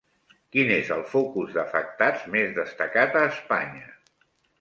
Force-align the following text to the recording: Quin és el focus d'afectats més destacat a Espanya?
Quin 0.53 0.69
és 0.75 0.87
el 0.95 1.03
focus 1.11 1.51
d'afectats 1.57 2.23
més 2.37 2.55
destacat 2.55 3.19
a 3.21 3.23
Espanya? 3.27 3.93